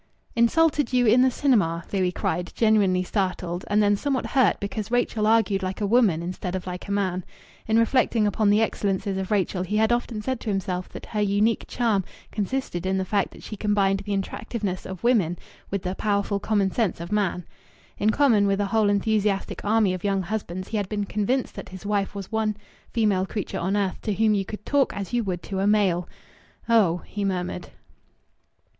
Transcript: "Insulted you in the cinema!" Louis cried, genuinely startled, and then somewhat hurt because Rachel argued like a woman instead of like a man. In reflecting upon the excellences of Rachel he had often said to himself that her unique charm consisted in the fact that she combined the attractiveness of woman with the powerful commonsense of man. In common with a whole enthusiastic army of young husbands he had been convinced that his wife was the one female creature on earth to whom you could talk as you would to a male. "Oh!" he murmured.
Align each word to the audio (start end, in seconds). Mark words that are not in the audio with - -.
"Insulted 0.35 0.93
you 0.93 1.05
in 1.05 1.21
the 1.21 1.29
cinema!" 1.29 1.83
Louis 1.93 2.11
cried, 2.11 2.51
genuinely 2.55 3.03
startled, 3.03 3.63
and 3.67 3.83
then 3.83 3.95
somewhat 3.95 4.25
hurt 4.25 4.59
because 4.59 4.89
Rachel 4.89 5.27
argued 5.27 5.61
like 5.61 5.79
a 5.79 5.85
woman 5.85 6.23
instead 6.23 6.55
of 6.55 6.65
like 6.65 6.87
a 6.87 6.91
man. 6.91 7.23
In 7.67 7.77
reflecting 7.77 8.25
upon 8.25 8.49
the 8.49 8.63
excellences 8.63 9.15
of 9.19 9.29
Rachel 9.29 9.61
he 9.61 9.77
had 9.77 9.91
often 9.91 10.19
said 10.23 10.39
to 10.39 10.49
himself 10.49 10.89
that 10.89 11.05
her 11.05 11.21
unique 11.21 11.65
charm 11.67 12.03
consisted 12.31 12.87
in 12.87 12.97
the 12.97 13.05
fact 13.05 13.29
that 13.29 13.43
she 13.43 13.55
combined 13.55 13.99
the 13.99 14.13
attractiveness 14.15 14.87
of 14.87 15.03
woman 15.03 15.37
with 15.69 15.83
the 15.83 15.93
powerful 15.93 16.39
commonsense 16.39 16.99
of 16.99 17.11
man. 17.11 17.45
In 17.99 18.09
common 18.09 18.47
with 18.47 18.59
a 18.59 18.65
whole 18.73 18.89
enthusiastic 18.89 19.63
army 19.63 19.93
of 19.93 20.03
young 20.03 20.23
husbands 20.23 20.69
he 20.69 20.77
had 20.77 20.89
been 20.89 21.05
convinced 21.05 21.53
that 21.53 21.69
his 21.69 21.85
wife 21.85 22.15
was 22.15 22.25
the 22.25 22.35
one 22.35 22.57
female 22.91 23.27
creature 23.27 23.59
on 23.59 23.77
earth 23.77 24.01
to 24.01 24.15
whom 24.15 24.33
you 24.33 24.45
could 24.45 24.65
talk 24.65 24.93
as 24.95 25.13
you 25.13 25.23
would 25.23 25.43
to 25.43 25.59
a 25.59 25.67
male. 25.67 26.09
"Oh!" 26.67 27.03
he 27.05 27.23
murmured. 27.23 27.69